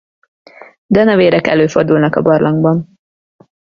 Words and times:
Denevérek 0.87 1.47
előfordulnak 1.47 2.15
a 2.15 2.21
barlangban. 2.21 2.99